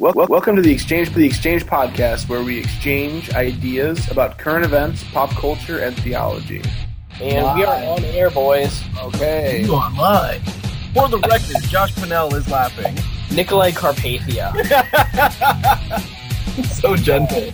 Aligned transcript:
Wel- 0.00 0.12
wel- 0.14 0.28
welcome 0.28 0.54
to 0.54 0.62
the 0.62 0.70
Exchange 0.70 1.08
for 1.10 1.18
the 1.18 1.26
Exchange 1.26 1.66
podcast, 1.66 2.28
where 2.28 2.40
we 2.40 2.56
exchange 2.56 3.34
ideas 3.34 4.08
about 4.12 4.38
current 4.38 4.64
events, 4.64 5.02
pop 5.12 5.30
culture, 5.30 5.80
and 5.80 5.96
theology. 5.96 6.62
And 7.20 7.58
we 7.58 7.64
are 7.64 7.74
on 7.84 8.04
air, 8.04 8.30
boys. 8.30 8.80
Okay. 9.02 9.66
online. 9.68 10.40
For 10.94 11.08
the 11.08 11.18
record, 11.28 11.56
Josh 11.68 11.92
Pinnell 11.94 12.32
is 12.34 12.48
laughing. 12.48 12.94
Nicolae 13.30 13.72
Carpathia. 13.72 14.52
So 16.74 16.94
gentle. 16.96 17.52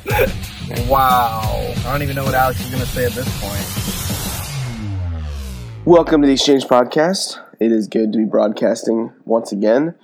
wow. 0.86 1.40
I 1.78 1.82
don't 1.92 2.02
even 2.02 2.14
know 2.16 2.24
what 2.24 2.34
Alex 2.34 2.60
is 2.60 2.68
going 2.70 2.82
to 2.82 2.88
say 2.88 3.06
at 3.06 3.12
this 3.12 3.28
point. 3.40 3.64
Welcome 5.86 6.20
to 6.20 6.26
the 6.26 6.34
Exchange 6.34 6.64
podcast. 6.64 7.38
It 7.60 7.72
is 7.72 7.86
good 7.88 8.12
to 8.12 8.18
be 8.18 8.24
broadcasting 8.26 9.12
once 9.24 9.50
again, 9.52 9.94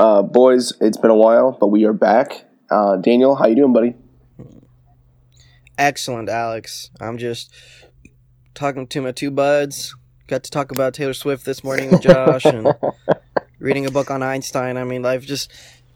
uh, 0.00 0.22
boys. 0.22 0.72
It's 0.80 0.96
been 0.96 1.10
a 1.10 1.16
while, 1.16 1.56
but 1.60 1.68
we 1.68 1.84
are 1.84 1.92
back. 1.92 2.44
Uh, 2.70 2.96
Daniel, 2.96 3.34
how 3.34 3.46
you 3.46 3.56
doing, 3.56 3.72
buddy? 3.72 3.94
Excellent, 5.76 6.28
Alex. 6.28 6.90
I'm 7.00 7.18
just 7.18 7.52
talking 8.54 8.86
to 8.86 9.02
my 9.02 9.12
two 9.12 9.30
buds. 9.30 9.94
Got 10.26 10.42
to 10.44 10.50
talk 10.50 10.70
about 10.70 10.94
Taylor 10.94 11.12
Swift 11.12 11.44
this 11.44 11.62
morning 11.62 11.90
with 11.90 12.00
Josh 12.00 12.44
and 12.46 12.72
reading 13.58 13.84
a 13.84 13.90
book 13.90 14.10
on 14.10 14.22
Einstein. 14.22 14.76
I 14.78 14.84
mean, 14.84 15.02
life 15.02 15.26
just 15.26 15.52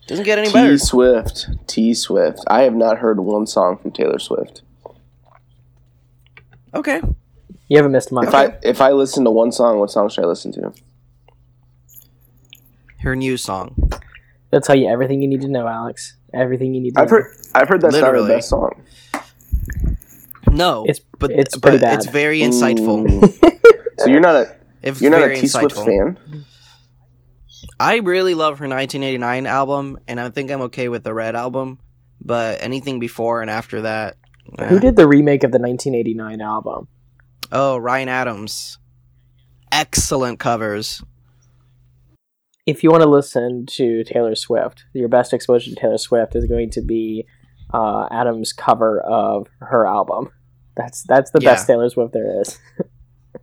doesn't 0.07 0.25
get 0.25 0.39
any 0.39 0.53
better. 0.53 0.73
T 0.73 0.79
Swift. 0.79 1.49
T 1.67 1.95
Swift. 1.95 2.41
I 2.49 2.63
have 2.63 2.75
not 2.75 2.99
heard 2.99 3.21
one 3.21 3.47
song 3.47 3.79
from 3.79 3.93
Taylor 3.93 4.19
Swift. 4.19 4.63
Okay. 6.75 7.01
You 7.69 7.79
haven't 7.79 7.93
missed 7.93 8.13
much. 8.13 8.29
If 8.29 8.35
I 8.35 8.59
if 8.63 8.81
I 8.83 8.93
listen 8.93 9.25
to 9.25 9.31
one 9.31 9.53
song, 9.53 9.79
what 9.79 9.91
song 9.91 10.11
should 10.11 10.25
I 10.25 10.27
listen 10.27 10.53
to? 10.53 10.75
Her 13.05 13.15
new 13.15 13.37
song. 13.37 13.91
They'll 14.51 14.61
tell 14.61 14.77
you 14.77 14.89
everything 14.89 15.21
you 15.23 15.29
need 15.29 15.43
to 15.43 15.49
know, 15.49 15.67
Alex. 15.69 16.17
Everything 16.33 16.75
you 16.75 16.81
need 16.81 16.95
to 16.95 17.01
I've 17.03 17.11
know. 17.11 17.19
heard 17.19 17.37
I've 17.55 17.69
heard 17.69 17.81
that's 17.83 17.95
not 17.97 18.15
her 18.15 18.27
best 18.27 18.49
song. 18.49 18.83
No, 20.51 20.85
It's- 20.85 21.01
but 21.19 21.31
it's 21.31 21.57
but 21.57 21.63
pretty 21.63 21.79
bad. 21.79 21.95
it's 21.99 22.07
very 22.07 22.41
insightful. 22.41 23.05
So 23.97 24.07
you're 24.11 24.21
not 24.21 24.35
a 24.35 24.57
It's 24.83 25.01
you're 25.01 25.13
not 25.13 25.21
very 25.21 25.39
a 25.39 25.41
T 25.41 25.47
Swift 25.47 25.77
fan. 25.77 26.19
I 27.79 27.99
really 27.99 28.35
love 28.35 28.59
her 28.59 28.67
1989 28.67 29.47
album, 29.47 29.99
and 30.09 30.19
I 30.19 30.31
think 30.31 30.51
I'm 30.51 30.63
okay 30.63 30.89
with 30.89 31.05
the 31.05 31.15
Red 31.15 31.37
album. 31.37 31.79
But 32.21 32.61
anything 32.61 32.99
before 32.99 33.41
and 33.41 33.49
after 33.51 33.83
that, 33.83 34.17
Who 34.69 34.77
eh. 34.77 34.79
did 34.81 34.97
the 34.97 35.07
remake 35.07 35.45
of 35.45 35.53
the 35.53 35.59
1989 35.61 36.41
album? 36.41 36.89
Oh, 37.53 37.77
Ryan 37.77 38.09
Adams. 38.09 38.79
Excellent 39.71 40.41
covers. 40.41 41.01
If 42.67 42.83
you 42.83 42.91
want 42.91 43.03
to 43.03 43.09
listen 43.09 43.67
to 43.67 44.05
Taylor 44.05 44.35
Swift, 44.35 44.85
your 44.95 45.09
best 45.09 45.33
exposure 45.35 45.69
to 45.71 45.77
Taylor 45.77 45.99
Swift 45.99 46.35
is 46.35 46.47
going 46.47 46.71
to 46.71 46.81
be 46.81 47.27
uh, 47.73 48.09
Adams' 48.11 48.53
cover 48.55 49.01
of 49.03 49.49
her 49.61 49.87
album. 49.87 50.31
That's 50.77 51.03
that's 51.03 51.31
the 51.31 51.41
Yeah. 51.41 51.51
best 51.53 51.67
Taylor 51.67 51.89
Swift 51.91 52.13
there 52.13 52.41
is. 52.41 52.59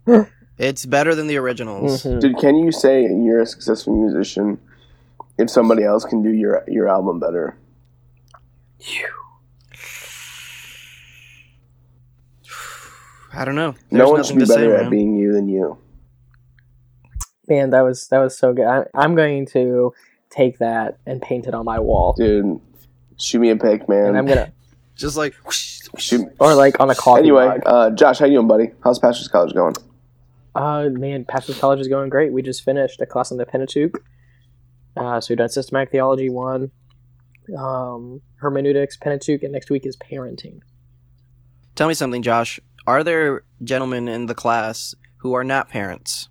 It's 0.58 0.84
better 0.86 1.14
than 1.14 1.26
the 1.28 1.38
originals. 1.38 2.04
Mhm. 2.04 2.20
Dude, 2.20 2.36
can 2.38 2.56
you 2.56 2.70
say 2.70 3.02
you're 3.02 3.40
a 3.40 3.46
successful 3.46 3.96
musician 3.96 4.58
if 5.38 5.48
somebody 5.50 5.82
else 5.82 6.04
can 6.04 6.22
do 6.22 6.28
your 6.30 6.62
your 6.68 6.88
album 6.88 7.18
better? 7.18 7.56
I 13.32 13.44
don't 13.44 13.54
know. 13.54 13.74
no 13.90 13.98
There's 13.98 14.10
one 14.10 14.24
should 14.24 14.34
be 14.36 14.40
to 14.40 14.46
say, 14.46 14.56
better 14.56 14.76
at 14.76 14.82
man. 14.82 14.90
being 14.90 15.16
you 15.16 15.32
than 15.32 15.48
you. 15.48 15.78
Man, 17.48 17.70
that 17.70 17.80
was 17.82 18.08
that 18.08 18.18
was 18.18 18.36
so 18.38 18.52
good. 18.52 18.66
I, 18.66 18.84
I'm 18.94 19.14
going 19.14 19.46
to 19.46 19.92
take 20.30 20.58
that 20.58 20.98
and 21.06 21.20
paint 21.20 21.46
it 21.46 21.54
on 21.54 21.64
my 21.64 21.78
wall, 21.78 22.14
Dude, 22.16 22.60
shoot 23.18 23.38
me 23.40 23.50
a 23.50 23.56
pic, 23.56 23.88
man. 23.88 24.06
and 24.06 24.18
I'm 24.18 24.26
gonna 24.26 24.52
Just 24.96 25.16
like 25.16 25.34
shoot. 25.98 26.26
or 26.38 26.54
like 26.54 26.78
on 26.80 26.88
a 26.90 26.94
coffee 26.94 27.20
Anyway, 27.20 27.46
mug. 27.46 27.62
uh, 27.66 27.90
Josh, 27.90 28.18
how 28.20 28.26
you 28.26 28.36
doing, 28.36 28.46
buddy? 28.48 28.70
How's 28.84 28.98
Pastors 28.98 29.28
College 29.28 29.54
going? 29.54 29.74
Uh, 30.54 30.88
man, 30.90 31.24
Pastor's 31.24 31.58
College 31.58 31.80
is 31.80 31.88
going 31.88 32.10
great. 32.10 32.32
We 32.32 32.42
just 32.42 32.62
finished 32.62 33.00
a 33.00 33.06
class 33.06 33.32
on 33.32 33.38
the 33.38 33.46
Pentateuch. 33.46 34.02
Uh, 34.96 35.18
so 35.20 35.32
we've 35.32 35.38
done 35.38 35.48
systematic 35.48 35.90
theology 35.90 36.28
one, 36.28 36.70
um, 37.56 38.20
hermeneutics, 38.36 38.96
Pentateuch, 38.98 39.42
and 39.42 39.52
next 39.52 39.70
week 39.70 39.86
is 39.86 39.96
parenting. 39.96 40.60
Tell 41.74 41.88
me 41.88 41.94
something, 41.94 42.22
Josh. 42.22 42.60
Are 42.86 43.02
there 43.02 43.44
gentlemen 43.64 44.08
in 44.08 44.26
the 44.26 44.34
class 44.34 44.94
who 45.18 45.32
are 45.32 45.44
not 45.44 45.70
parents? 45.70 46.28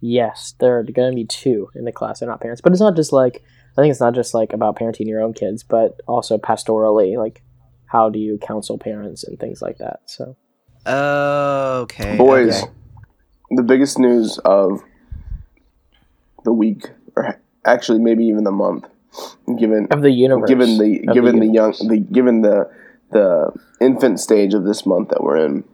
Yes, 0.00 0.54
there 0.60 0.78
are 0.78 0.82
going 0.82 1.10
to 1.12 1.14
be 1.14 1.26
two 1.26 1.68
in 1.74 1.84
the 1.84 1.92
class. 1.92 2.20
They're 2.20 2.28
not 2.28 2.40
parents, 2.40 2.60
but 2.60 2.72
it's 2.72 2.80
not 2.80 2.96
just 2.96 3.12
like 3.12 3.42
I 3.76 3.82
think 3.82 3.90
it's 3.92 4.00
not 4.00 4.14
just 4.14 4.34
like 4.34 4.52
about 4.52 4.76
parenting 4.76 5.06
your 5.06 5.20
own 5.22 5.32
kids, 5.34 5.62
but 5.62 6.00
also 6.06 6.38
pastorally, 6.38 7.16
like 7.16 7.42
how 7.86 8.08
do 8.08 8.18
you 8.18 8.38
counsel 8.38 8.78
parents 8.78 9.24
and 9.24 9.38
things 9.38 9.60
like 9.62 9.78
that. 9.78 10.00
So 10.06 10.36
Okay. 10.86 12.16
Boys, 12.16 12.62
okay. 12.62 12.72
the 13.50 13.62
biggest 13.62 13.98
news 13.98 14.38
of 14.44 14.82
the 16.44 16.52
week, 16.52 16.88
or 17.16 17.38
actually 17.64 17.98
maybe 17.98 18.24
even 18.24 18.44
the 18.44 18.50
month, 18.52 18.86
given 19.58 19.86
of 19.90 20.02
the 20.02 20.10
universe, 20.10 20.48
given 20.48 20.78
the 20.78 21.04
of 21.08 21.14
given 21.14 21.38
the, 21.40 21.46
young 21.46 21.72
the 21.88 21.98
given 22.10 22.42
the 22.42 22.70
the 23.12 23.52
infant 23.80 24.20
stage 24.20 24.54
of 24.54 24.64
this 24.64 24.86
month 24.86 25.08
that 25.10 25.22
we're 25.22 25.36
in 25.36 25.64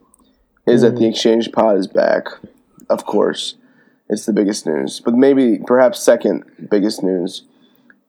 is 0.65 0.81
that 0.81 0.95
the 0.95 1.01
Mm. 1.05 1.09
exchange 1.11 1.51
pod 1.51 1.77
is 1.77 1.87
back 1.87 2.25
of 2.89 3.05
course 3.05 3.55
it's 4.09 4.25
the 4.25 4.33
biggest 4.33 4.65
news. 4.65 4.99
But 4.99 5.13
maybe 5.13 5.59
perhaps 5.65 6.01
second 6.01 6.43
biggest 6.69 7.03
news 7.03 7.43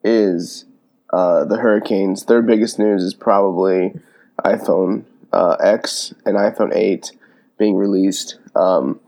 is 0.04 0.64
uh, 1.12 1.44
the 1.44 1.58
hurricanes. 1.58 2.24
Their 2.24 2.42
biggest 2.42 2.78
news 2.78 3.02
is 3.02 3.14
probably 3.14 3.94
iphone 4.44 5.04
uh, 5.32 5.56
x 5.60 6.14
and 6.24 6.36
iphone 6.36 6.74
8 6.74 7.12
being 7.58 7.76
released. 7.76 8.38
Um, 8.54 9.00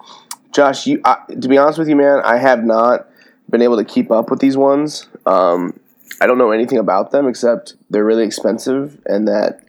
josh 0.53 0.87
you 0.87 1.01
I, 1.05 1.19
to 1.41 1.49
be 1.49 1.57
honest 1.57 1.79
with 1.79 1.89
you 1.89 1.95
man 1.95 2.21
i 2.25 2.37
have 2.37 2.65
not 2.65 3.09
been 3.51 3.63
able 3.63 3.77
to 3.77 3.85
keep 3.85 4.11
up 4.11 4.31
with 4.31 4.41
these 4.41 4.57
ones. 4.57 5.09
Um, 5.27 5.79
I 6.21 6.27
don't 6.27 6.39
know 6.39 6.51
anything 6.53 6.79
about 6.79 7.11
them 7.11 7.27
except 7.27 7.75
they're 7.89 8.05
really 8.05 8.25
expensive, 8.25 9.01
and 9.07 9.27
that 9.29 9.61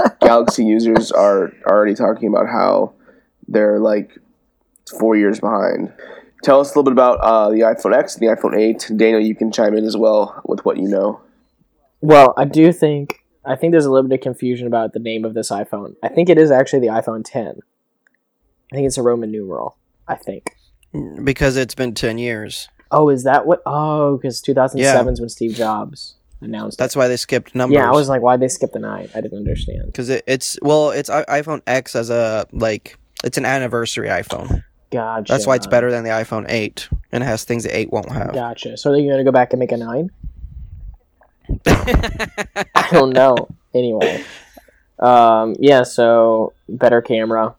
Galaxy 0.20 0.64
users 0.64 1.12
are 1.12 1.52
already 1.66 1.94
talking 1.94 2.28
about 2.28 2.46
how 2.48 2.94
they're 3.48 3.78
like 3.78 4.18
four 4.98 5.16
years 5.16 5.40
behind. 5.40 5.92
Tell 6.42 6.60
us 6.60 6.68
a 6.68 6.70
little 6.70 6.84
bit 6.84 6.92
about 6.92 7.18
uh, 7.20 7.50
the 7.50 7.60
iPhone 7.60 7.96
X 7.96 8.16
and 8.16 8.26
the 8.28 8.34
iPhone 8.34 8.58
8. 8.58 8.90
Daniel, 8.96 9.20
you 9.20 9.34
can 9.34 9.52
chime 9.52 9.74
in 9.76 9.84
as 9.84 9.96
well 9.96 10.40
with 10.44 10.64
what 10.64 10.76
you 10.76 10.88
know. 10.88 11.20
Well, 12.00 12.34
I 12.36 12.44
do 12.44 12.72
think 12.72 13.24
I 13.44 13.56
think 13.56 13.72
there's 13.72 13.84
a 13.84 13.90
little 13.90 14.08
bit 14.08 14.18
of 14.18 14.22
confusion 14.22 14.66
about 14.66 14.92
the 14.92 14.98
name 14.98 15.24
of 15.24 15.34
this 15.34 15.50
iPhone. 15.50 15.94
I 16.02 16.08
think 16.08 16.28
it 16.28 16.38
is 16.38 16.50
actually 16.50 16.80
the 16.80 16.92
iPhone 16.92 17.22
10. 17.24 17.60
I 18.72 18.74
think 18.74 18.86
it's 18.86 18.98
a 18.98 19.02
Roman 19.02 19.30
numeral. 19.30 19.76
I 20.08 20.16
think. 20.16 20.56
Because 21.24 21.56
it's 21.56 21.74
been 21.74 21.94
10 21.94 22.18
years. 22.18 22.68
Oh, 22.90 23.08
is 23.08 23.24
that 23.24 23.46
what? 23.46 23.62
Oh, 23.64 24.16
because 24.16 24.40
2007 24.42 25.12
is 25.14 25.20
when 25.20 25.28
Steve 25.28 25.54
Jobs 25.54 26.16
announced. 26.40 26.78
That's 26.78 26.94
why 26.94 27.08
they 27.08 27.16
skipped 27.16 27.54
numbers. 27.54 27.76
Yeah, 27.76 27.88
I 27.88 27.92
was 27.92 28.08
like, 28.08 28.20
why'd 28.20 28.40
they 28.40 28.48
skip 28.48 28.72
the 28.72 28.78
nine? 28.78 29.08
I 29.14 29.20
didn't 29.20 29.38
understand. 29.38 29.86
because 29.86 30.08
it, 30.08 30.24
it's 30.26 30.58
well, 30.60 30.90
it's 30.90 31.08
I- 31.08 31.24
iPhone 31.24 31.62
X 31.66 31.96
as 31.96 32.10
a 32.10 32.46
like 32.52 32.98
it's 33.24 33.38
an 33.38 33.46
anniversary 33.46 34.08
iPhone. 34.08 34.64
Gotcha. 34.92 35.32
That's 35.32 35.46
why 35.46 35.56
it's 35.56 35.66
better 35.66 35.90
than 35.90 36.04
the 36.04 36.10
iPhone 36.10 36.44
8 36.48 36.88
and 37.12 37.22
it 37.22 37.26
has 37.26 37.44
things 37.44 37.64
the 37.64 37.76
8 37.76 37.90
won't 37.90 38.12
have. 38.12 38.34
Gotcha. 38.34 38.76
So 38.76 38.90
are 38.90 38.92
they 38.92 39.02
going 39.02 39.16
to 39.16 39.24
go 39.24 39.32
back 39.32 39.52
and 39.52 39.60
make 39.60 39.72
a 39.72 39.78
nine? 39.78 40.10
I 41.66 42.88
don't 42.92 43.10
know. 43.10 43.48
Anyway, 43.74 44.22
um, 44.98 45.56
yeah. 45.58 45.82
So 45.82 46.52
better 46.68 47.00
camera, 47.00 47.54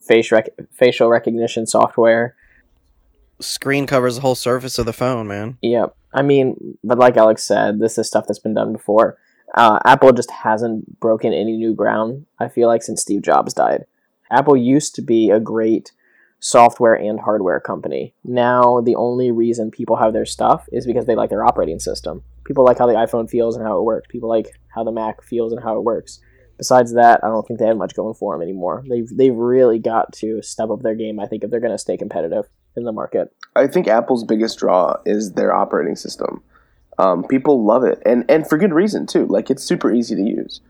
face 0.00 0.32
rec- 0.32 0.54
facial 0.72 1.08
recognition 1.08 1.66
software. 1.66 2.34
Screen 3.40 3.86
covers 3.86 4.16
the 4.16 4.22
whole 4.22 4.34
surface 4.34 4.78
of 4.78 4.86
the 4.86 4.92
phone, 4.92 5.26
man. 5.26 5.58
Yep. 5.62 5.94
I 6.12 6.22
mean, 6.22 6.78
but 6.82 6.98
like 6.98 7.16
Alex 7.16 7.46
said, 7.46 7.78
this 7.78 7.96
is 7.96 8.06
stuff 8.06 8.26
that's 8.26 8.38
been 8.38 8.54
done 8.54 8.72
before. 8.72 9.18
Uh, 9.54 9.78
Apple 9.84 10.12
just 10.12 10.30
hasn't 10.30 11.00
broken 11.00 11.32
any 11.32 11.56
new 11.56 11.74
ground. 11.74 12.26
I 12.38 12.48
feel 12.48 12.68
like 12.68 12.82
since 12.82 13.02
Steve 13.02 13.22
Jobs 13.22 13.54
died, 13.54 13.84
Apple 14.30 14.56
used 14.56 14.94
to 14.96 15.02
be 15.02 15.30
a 15.30 15.40
great 15.40 15.92
software 16.40 16.94
and 16.94 17.20
hardware 17.20 17.60
company. 17.60 18.14
Now 18.24 18.80
the 18.80 18.96
only 18.96 19.30
reason 19.30 19.70
people 19.70 19.96
have 19.96 20.12
their 20.12 20.26
stuff 20.26 20.66
is 20.72 20.86
because 20.86 21.06
they 21.06 21.14
like 21.14 21.30
their 21.30 21.44
operating 21.44 21.78
system. 21.78 22.24
People 22.44 22.64
like 22.64 22.78
how 22.78 22.86
the 22.86 22.94
iPhone 22.94 23.30
feels 23.30 23.56
and 23.56 23.64
how 23.64 23.78
it 23.78 23.84
works. 23.84 24.08
People 24.10 24.28
like 24.28 24.58
how 24.74 24.82
the 24.82 24.92
Mac 24.92 25.22
feels 25.22 25.52
and 25.52 25.62
how 25.62 25.76
it 25.76 25.84
works. 25.84 26.20
Besides 26.56 26.94
that, 26.94 27.20
I 27.22 27.28
don't 27.28 27.46
think 27.46 27.58
they 27.58 27.66
have 27.66 27.76
much 27.76 27.94
going 27.94 28.14
for 28.14 28.34
them 28.34 28.42
anymore. 28.42 28.84
They've 28.88 29.08
they've 29.08 29.34
really 29.34 29.78
got 29.78 30.12
to 30.14 30.42
step 30.42 30.70
up 30.70 30.82
their 30.82 30.94
game. 30.94 31.20
I 31.20 31.26
think 31.26 31.44
if 31.44 31.50
they're 31.50 31.60
going 31.60 31.72
to 31.72 31.78
stay 31.78 31.96
competitive 31.96 32.46
in 32.76 32.84
the 32.84 32.92
market. 32.92 33.32
I 33.56 33.66
think 33.66 33.88
Apple's 33.88 34.24
biggest 34.24 34.58
draw 34.58 34.96
is 35.06 35.32
their 35.32 35.54
operating 35.54 35.96
system. 35.96 36.42
Um, 36.98 37.24
people 37.24 37.64
love 37.64 37.84
it, 37.84 38.02
and 38.04 38.30
and 38.30 38.46
for 38.46 38.58
good 38.58 38.74
reason 38.74 39.06
too. 39.06 39.26
Like 39.26 39.50
it's 39.50 39.62
super 39.62 39.92
easy 39.92 40.14
to 40.14 40.22
use. 40.22 40.60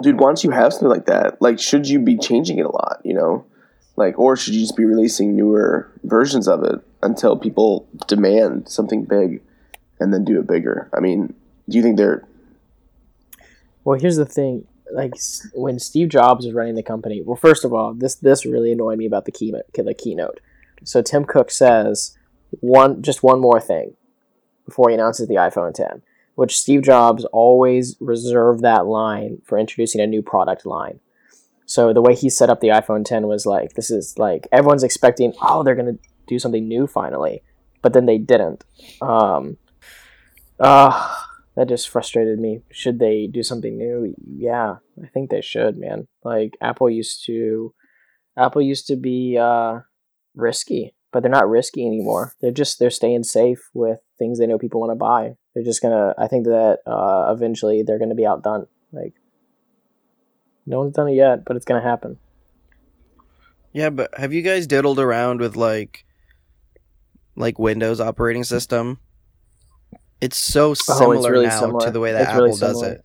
Dude, 0.00 0.20
once 0.20 0.44
you 0.44 0.50
have 0.50 0.72
something 0.72 0.88
like 0.88 1.06
that, 1.06 1.40
like 1.42 1.58
should 1.58 1.88
you 1.88 1.98
be 1.98 2.16
changing 2.16 2.58
it 2.58 2.66
a 2.66 2.70
lot? 2.70 3.00
You 3.04 3.14
know, 3.14 3.46
like 3.96 4.18
or 4.18 4.36
should 4.36 4.54
you 4.54 4.60
just 4.60 4.76
be 4.76 4.84
releasing 4.84 5.36
newer 5.36 5.90
versions 6.02 6.48
of 6.48 6.62
it 6.64 6.80
until 7.02 7.36
people 7.36 7.86
demand 8.06 8.68
something 8.68 9.04
big, 9.04 9.42
and 10.00 10.12
then 10.12 10.24
do 10.24 10.38
it 10.38 10.46
bigger? 10.46 10.88
I 10.92 11.00
mean, 11.00 11.34
Do 11.68 11.76
you 11.76 11.82
think 11.82 11.96
they're 11.96 12.26
Well, 13.84 13.98
here's 13.98 14.16
the 14.16 14.26
thing. 14.26 14.66
Like 14.92 15.14
when 15.54 15.78
Steve 15.78 16.08
Jobs 16.08 16.44
was 16.44 16.54
running 16.54 16.74
the 16.74 16.82
company, 16.82 17.22
well, 17.22 17.36
first 17.36 17.64
of 17.64 17.72
all, 17.72 17.94
this 17.94 18.14
this 18.16 18.44
really 18.44 18.72
annoyed 18.72 18.98
me 18.98 19.06
about 19.06 19.24
the 19.24 19.32
keynote. 19.32 19.72
The 19.72 19.94
keynote. 19.94 20.40
So 20.84 21.00
Tim 21.02 21.24
Cook 21.24 21.50
says 21.50 22.16
one 22.60 23.02
just 23.02 23.22
one 23.22 23.40
more 23.40 23.60
thing 23.60 23.96
before 24.66 24.88
he 24.88 24.94
announces 24.94 25.28
the 25.28 25.34
iPhone 25.34 25.74
10, 25.74 26.02
which 26.34 26.58
Steve 26.58 26.82
Jobs 26.82 27.24
always 27.26 27.96
reserved 28.00 28.62
that 28.62 28.86
line 28.86 29.42
for 29.44 29.58
introducing 29.58 30.00
a 30.00 30.06
new 30.06 30.22
product 30.22 30.64
line. 30.64 31.00
So 31.66 31.92
the 31.92 32.02
way 32.02 32.14
he 32.14 32.28
set 32.28 32.50
up 32.50 32.60
the 32.60 32.68
iPhone 32.68 33.04
10 33.04 33.26
was 33.26 33.46
like 33.46 33.74
this 33.74 33.90
is 33.90 34.18
like 34.18 34.46
everyone's 34.52 34.84
expecting, 34.84 35.32
oh, 35.40 35.62
they're 35.62 35.74
gonna 35.74 35.98
do 36.26 36.38
something 36.38 36.66
new 36.66 36.86
finally, 36.86 37.42
but 37.82 37.92
then 37.92 38.06
they 38.06 38.18
didn't. 38.18 38.64
Um, 39.00 39.56
uh, 40.60 41.14
that 41.56 41.68
just 41.68 41.88
frustrated 41.88 42.38
me. 42.38 42.60
Should 42.70 42.98
they 42.98 43.26
do 43.26 43.42
something 43.42 43.76
new? 43.76 44.14
Yeah, 44.18 44.76
I 45.02 45.06
think 45.06 45.30
they 45.30 45.40
should, 45.40 45.76
man. 45.76 46.08
Like 46.24 46.56
Apple 46.60 46.90
used 46.90 47.24
to 47.26 47.74
Apple 48.36 48.62
used 48.62 48.86
to 48.88 48.96
be 48.96 49.38
uh 49.40 49.80
risky, 50.34 50.94
but 51.12 51.22
they're 51.22 51.30
not 51.30 51.48
risky 51.48 51.86
anymore. 51.86 52.34
They're 52.40 52.50
just 52.50 52.78
they're 52.78 52.90
staying 52.90 53.24
safe 53.24 53.70
with 53.72 54.00
things 54.18 54.38
they 54.38 54.46
know 54.46 54.58
people 54.58 54.80
want 54.80 54.90
to 54.90 54.96
buy. 54.96 55.36
They're 55.54 55.64
just 55.64 55.80
to 55.92 56.14
I 56.18 56.26
think 56.26 56.46
that 56.46 56.78
uh 56.86 57.32
eventually 57.32 57.82
they're 57.82 57.98
to 58.10 58.16
be 58.16 58.26
outdone. 58.26 58.66
Like 58.92 59.14
no 60.66 60.80
one's 60.80 60.94
done 60.94 61.08
it 61.08 61.14
yet, 61.14 61.44
but 61.44 61.56
it's 61.56 61.64
going 61.64 61.82
to 61.82 61.88
happen. 61.88 62.18
Yeah, 63.72 63.90
but 63.90 64.16
have 64.18 64.32
you 64.32 64.42
guys 64.42 64.66
diddled 64.66 64.98
around 65.00 65.40
with 65.40 65.56
like 65.56 66.04
like 67.36 67.58
Windows 67.58 68.00
operating 68.00 68.44
system? 68.44 68.98
It's 70.20 70.36
so 70.38 70.70
oh, 70.70 70.74
similar 70.74 71.32
really 71.32 71.46
now 71.46 71.60
similar. 71.60 71.84
to 71.86 71.90
the 71.90 72.00
way 72.00 72.12
that 72.12 72.22
It's 72.22 72.30
Apple 72.30 72.44
really 72.44 72.58
does 72.58 72.82
it. 72.82 73.04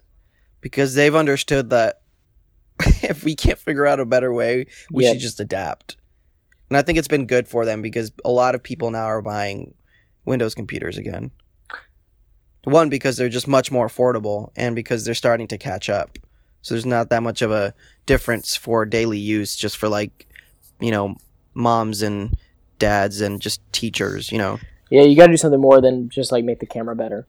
Because 0.61 0.93
they've 0.93 1.15
understood 1.15 1.71
that 1.71 2.01
if 3.03 3.23
we 3.23 3.35
can't 3.35 3.57
figure 3.57 3.87
out 3.87 3.99
a 3.99 4.05
better 4.05 4.31
way, 4.31 4.67
we 4.91 5.03
Yeah. 5.05 5.11
should 5.13 5.21
just 5.21 5.39
adapt. 5.39 5.97
And 6.69 6.77
I 6.77 6.81
think 6.83 6.99
it's 6.99 7.07
been 7.07 7.25
good 7.25 7.47
for 7.47 7.65
them 7.65 7.81
because 7.81 8.11
a 8.23 8.29
lot 8.29 8.53
of 8.55 8.61
people 8.61 8.91
now 8.91 9.05
are 9.05 9.21
buying 9.23 9.73
Windows 10.25 10.53
computers 10.53 10.97
again. 10.97 11.31
One 12.63 12.89
because 12.89 13.17
they're 13.17 13.27
just 13.29 13.47
much 13.47 13.71
more 13.71 13.87
affordable 13.87 14.51
and 14.55 14.75
because 14.75 15.03
they're 15.03 15.15
starting 15.15 15.47
to 15.47 15.57
catch 15.57 15.89
up. 15.89 16.17
So 16.61 16.73
there's 16.73 16.85
not 16.85 17.09
that 17.09 17.23
much 17.23 17.41
of 17.41 17.51
a 17.51 17.73
difference 18.05 18.55
for 18.55 18.85
daily 18.85 19.17
use 19.17 19.55
just 19.55 19.77
for 19.77 19.87
like, 19.87 20.27
you 20.79 20.91
know, 20.91 21.15
moms 21.53 22.01
and 22.01 22.35
dads 22.77 23.21
and 23.21 23.41
just 23.41 23.61
teachers, 23.71 24.31
you 24.31 24.37
know. 24.37 24.59
Yeah, 24.89 25.03
you 25.03 25.15
got 25.15 25.27
to 25.27 25.33
do 25.33 25.37
something 25.37 25.61
more 25.61 25.81
than 25.81 26.09
just 26.09 26.31
like 26.31 26.43
make 26.43 26.59
the 26.59 26.65
camera 26.65 26.95
better. 26.95 27.27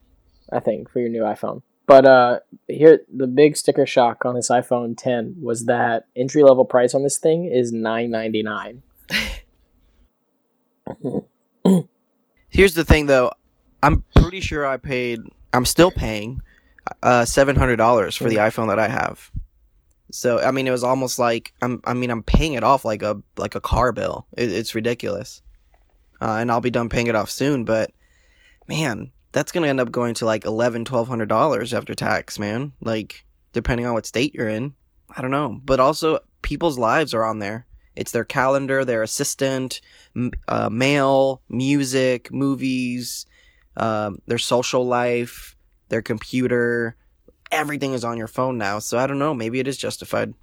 I 0.53 0.61
think 0.61 0.91
for 0.91 1.01
your 1.01 1.09
new 1.11 1.23
iPhone. 1.23 1.63
But 1.87 2.07
uh, 2.07 2.41
here, 2.69 3.01
the 3.13 3.27
big 3.27 3.57
sticker 3.57 3.85
shock 3.87 4.25
on 4.25 4.35
this 4.35 4.49
iPhone 4.49 4.97
10 4.97 5.37
was 5.41 5.65
that 5.67 6.07
entry 6.15 6.43
level 6.43 6.65
price 6.65 6.95
on 6.95 7.03
this 7.03 7.19
thing 7.19 7.47
is 7.47 7.73
nine 7.73 8.11
ninety 8.11 8.43
nine. 8.43 8.83
Here's 12.49 12.75
the 12.75 12.85
thing 12.85 13.07
though, 13.07 13.33
I'm 13.83 14.05
pretty 14.15 14.41
sure 14.41 14.67
I 14.67 14.77
paid 14.77 15.21
I'm 15.53 15.65
still 15.65 15.91
paying 15.91 16.43
uh 17.03 17.23
$700 17.23 18.17
for 18.17 18.29
the 18.29 18.37
iPhone 18.37 18.69
that 18.69 18.79
I 18.79 18.89
have. 18.89 19.31
So 20.13 20.39
I 20.41 20.51
mean 20.51 20.67
it 20.67 20.73
was 20.73 20.85
almost 20.85 21.19
like 21.19 21.53
I'm 21.63 21.81
I 21.85 21.95
mean 21.95 22.11
I'm 22.11 22.23
paying 22.23 22.55
it 22.55 22.65
off 22.65 22.85
like 22.85 23.03
a 23.03 23.21
like 23.37 23.55
a 23.55 23.61
car 23.61 23.93
bill. 23.93 24.27
It, 24.37 24.51
it's 24.53 24.75
ridiculous. 24.75 25.43
Uh, 26.21 26.37
and 26.41 26.51
I'll 26.53 26.61
be 26.61 26.71
done 26.71 26.91
paying 26.91 27.07
it 27.07 27.15
off 27.15 27.31
soon, 27.31 27.65
but 27.65 27.93
man, 28.69 29.11
that's 29.33 29.53
going 29.53 29.63
to 29.63 29.71
end 29.71 29.81
up 29.81 29.91
going 29.91 30.13
to 30.15 30.27
like 30.27 30.45
eleven, 30.45 30.85
twelve 30.85 31.09
hundred 31.09 31.29
dollars 31.29 31.73
after 31.73 31.95
tax, 31.95 32.39
man. 32.39 32.73
Like 32.81 33.25
depending 33.53 33.87
on 33.87 33.95
what 33.95 34.07
state 34.07 34.35
you're 34.35 34.49
in. 34.49 34.75
I 35.17 35.23
don't 35.23 35.31
know, 35.31 35.61
but 35.65 35.81
also 35.81 36.21
people's 36.43 36.79
lives 36.79 37.15
are 37.15 37.25
on 37.25 37.39
there. 37.41 37.67
It's 37.97 38.13
their 38.13 38.25
calendar, 38.25 38.85
their 38.85 39.03
assistant, 39.03 39.81
m- 40.15 40.31
uh, 40.47 40.71
mail, 40.71 41.43
music, 41.49 42.33
movies, 42.33 43.27
um, 43.77 44.21
their 44.27 44.39
social 44.39 44.87
life, 44.87 45.57
their 45.91 46.03
computer. 46.03 46.97
Everything 47.53 47.93
is 47.93 48.05
on 48.05 48.17
your 48.17 48.29
phone 48.29 48.57
now. 48.57 48.79
So 48.79 48.99
I 48.99 49.07
don't 49.07 49.19
know. 49.19 49.35
Maybe 49.35 49.61
it 49.61 49.69
is 49.69 49.77
justified. 49.77 50.35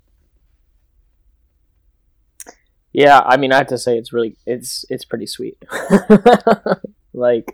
Yeah, 2.93 3.21
I 3.25 3.37
mean, 3.37 3.51
I 3.51 3.57
have 3.57 3.67
to 3.67 3.77
say 3.77 3.97
it's 3.97 4.11
really 4.11 4.37
it's 4.45 4.85
it's 4.89 5.05
pretty 5.05 5.27
sweet. 5.27 5.57
like 7.13 7.51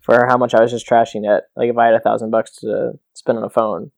for 0.00 0.26
how 0.26 0.36
much 0.36 0.54
I 0.54 0.60
was 0.60 0.70
just 0.70 0.88
trashing 0.88 1.24
it. 1.24 1.44
Like 1.56 1.70
if 1.70 1.78
I 1.78 1.86
had 1.86 1.94
a 1.94 2.00
thousand 2.00 2.30
bucks 2.30 2.56
to 2.56 2.98
spend 3.14 3.38
on 3.38 3.44
a 3.44 3.50
phone, 3.50 3.92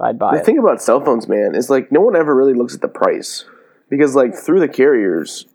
I'd 0.00 0.18
buy 0.18 0.34
the 0.34 0.40
it. 0.40 0.44
thing 0.44 0.58
about 0.58 0.82
cell 0.82 1.00
phones, 1.00 1.28
man, 1.28 1.54
is 1.54 1.70
like 1.70 1.90
no 1.90 2.00
one 2.00 2.16
ever 2.16 2.34
really 2.34 2.54
looks 2.54 2.74
at 2.74 2.80
the 2.80 2.88
price 2.88 3.44
because 3.88 4.14
like 4.14 4.34
through 4.34 4.60
the 4.60 4.68
carriers, 4.68 5.46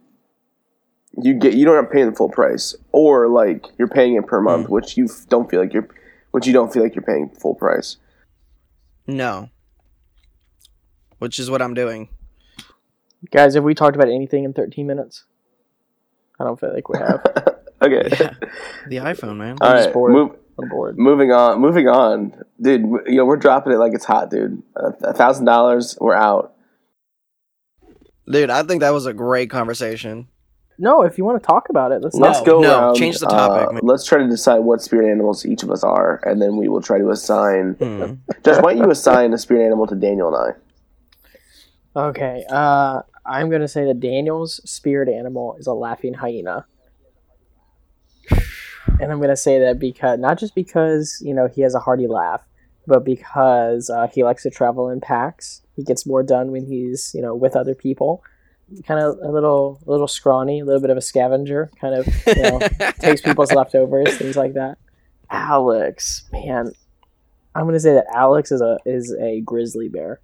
you 1.21 1.33
get 1.33 1.53
you 1.53 1.65
don't 1.65 1.75
have 1.75 1.89
to 1.89 1.91
pay 1.91 2.03
the 2.03 2.13
full 2.13 2.29
price, 2.29 2.75
or 2.91 3.27
like 3.27 3.65
you're 3.77 3.87
paying 3.87 4.15
it 4.15 4.25
per 4.25 4.41
month, 4.41 4.67
mm. 4.67 4.71
which 4.71 4.97
you 4.97 5.09
don't 5.29 5.49
feel 5.49 5.59
like 5.59 5.73
you're, 5.73 5.89
which 6.31 6.47
you 6.47 6.53
don't 6.53 6.71
feel 6.73 6.83
like 6.83 6.95
you're 6.95 7.03
paying 7.03 7.29
full 7.29 7.55
price. 7.55 7.97
No. 9.07 9.49
Which 11.19 11.39
is 11.39 11.49
what 11.51 11.61
I'm 11.61 11.73
doing. 11.73 12.09
Guys, 13.31 13.53
have 13.53 13.63
we 13.63 13.75
talked 13.75 13.95
about 13.95 14.07
anything 14.09 14.43
in 14.43 14.53
thirteen 14.53 14.87
minutes? 14.87 15.25
I 16.39 16.43
don't 16.43 16.59
feel 16.59 16.73
like 16.73 16.89
we 16.89 16.97
have. 16.97 17.21
Okay, 17.83 18.09
Yeah. 18.11 18.33
The 18.89 18.97
iPhone, 18.97 19.37
man. 19.37 19.57
all 19.59 19.69
I'm 19.71 19.77
just 19.77 19.91
bored. 19.91 20.11
move, 20.13 20.35
I'm 20.61 20.69
bored. 20.69 20.99
moving 20.99 21.31
on, 21.31 21.59
moving 21.59 21.87
on, 21.87 22.31
dude. 22.61 22.83
w- 22.83 23.03
You 23.07 23.15
know 23.17 23.25
we're 23.25 23.37
dropping 23.37 23.73
it 23.73 23.77
like 23.77 23.95
it's 23.95 24.05
hot, 24.05 24.29
dude. 24.29 24.61
A 24.75 25.13
thousand 25.15 25.45
dollars, 25.45 25.97
we're 25.99 26.13
out. 26.13 26.53
Dude, 28.29 28.51
I 28.51 28.61
think 28.61 28.81
that 28.81 28.91
was 28.93 29.07
a 29.07 29.13
great 29.13 29.49
conversation. 29.49 30.27
No, 30.81 31.03
if 31.03 31.15
you 31.19 31.23
want 31.23 31.39
to 31.39 31.45
talk 31.45 31.69
about 31.69 31.91
it, 31.91 32.01
let's 32.01 32.15
No, 32.15 32.25
Let's 32.25 32.41
go 32.41 32.59
no, 32.59 32.79
around. 32.79 32.95
change 32.95 33.19
the 33.19 33.27
topic, 33.27 33.67
uh, 33.77 33.79
let's 33.83 34.03
try 34.03 34.17
to 34.17 34.27
decide 34.27 34.59
what 34.59 34.81
spirit 34.81 35.11
animals 35.11 35.45
each 35.45 35.61
of 35.61 35.69
us 35.69 35.83
are, 35.83 36.19
and 36.25 36.41
then 36.41 36.57
we 36.57 36.67
will 36.67 36.81
try 36.81 36.97
to 36.97 37.11
assign. 37.11 37.73
Hmm. 37.75 38.13
Josh, 38.43 38.63
why 38.63 38.73
don't 38.73 38.83
you 38.85 38.89
assign 38.89 39.31
a 39.31 39.37
spirit 39.37 39.63
animal 39.63 39.85
to 39.85 39.93
Daniel 39.95 40.33
and 40.35 40.55
I? 41.95 41.99
Okay, 42.09 42.43
uh, 42.49 43.03
I'm 43.27 43.51
gonna 43.51 43.67
say 43.67 43.85
that 43.85 43.99
Daniel's 43.99 44.59
spirit 44.69 45.07
animal 45.07 45.55
is 45.59 45.67
a 45.67 45.73
laughing 45.73 46.15
hyena, 46.15 46.65
and 48.99 49.11
I'm 49.11 49.21
gonna 49.21 49.35
say 49.37 49.59
that 49.59 49.77
because 49.77 50.17
not 50.17 50.39
just 50.39 50.55
because 50.55 51.21
you 51.23 51.35
know 51.35 51.47
he 51.47 51.61
has 51.61 51.75
a 51.75 51.79
hearty 51.79 52.07
laugh, 52.07 52.41
but 52.87 53.05
because 53.05 53.91
uh, 53.91 54.07
he 54.07 54.23
likes 54.23 54.41
to 54.43 54.49
travel 54.49 54.89
in 54.89 54.99
packs. 54.99 55.61
He 55.75 55.83
gets 55.83 56.07
more 56.07 56.23
done 56.23 56.51
when 56.51 56.65
he's 56.65 57.11
you 57.13 57.21
know 57.21 57.35
with 57.35 57.55
other 57.55 57.75
people. 57.75 58.23
Kind 58.85 58.99
of 58.99 59.17
a 59.21 59.31
little, 59.31 59.79
a 59.85 59.91
little 59.91 60.07
scrawny, 60.07 60.59
a 60.59 60.65
little 60.65 60.81
bit 60.81 60.89
of 60.89 60.97
a 60.97 61.01
scavenger. 61.01 61.69
Kind 61.79 61.95
of 61.95 62.07
you 62.27 62.41
know 62.41 62.59
takes 62.99 63.21
people's 63.21 63.51
leftovers, 63.51 64.17
things 64.17 64.37
like 64.37 64.53
that. 64.53 64.77
Alex, 65.29 66.23
man, 66.31 66.71
I'm 67.55 67.65
gonna 67.65 67.79
say 67.79 67.93
that 67.93 68.07
Alex 68.13 68.51
is 68.51 68.61
a 68.61 68.77
is 68.85 69.15
a 69.19 69.41
grizzly 69.41 69.89
bear. 69.89 70.19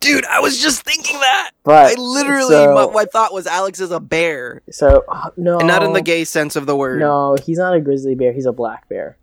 Dude, 0.00 0.24
I 0.26 0.40
was 0.40 0.60
just 0.60 0.82
thinking 0.82 1.18
that. 1.18 1.50
But 1.64 1.92
I 1.92 2.00
literally, 2.00 2.54
so, 2.54 2.74
my, 2.74 2.92
my 2.92 3.04
thought 3.06 3.32
was 3.32 3.46
Alex 3.46 3.80
is 3.80 3.90
a 3.90 3.98
bear. 3.98 4.62
so 4.70 5.04
uh, 5.08 5.30
no, 5.36 5.58
And 5.58 5.66
not 5.66 5.82
in 5.82 5.94
the 5.94 6.02
gay 6.02 6.24
sense 6.24 6.54
of 6.54 6.66
the 6.66 6.76
word. 6.76 7.00
No, 7.00 7.36
he's 7.42 7.58
not 7.58 7.74
a 7.74 7.80
grizzly 7.80 8.14
bear. 8.14 8.32
He's 8.32 8.46
a 8.46 8.52
black 8.52 8.88
bear, 8.88 9.16